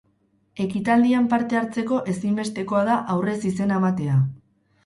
Ekitaldian 0.63 1.27
parte-hartzeko 1.33 1.99
ezinbestekoa 2.13 2.81
da 2.91 2.97
aurrez 3.17 3.39
izena 3.51 3.81
ematea. 3.85 4.19